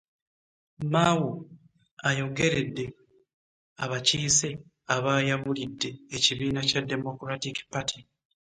[0.93, 1.25] Mao
[2.09, 2.85] ayogeredde
[3.83, 4.49] abakiise
[4.95, 8.01] abaayabulidde ekibiina kya Democratic Party.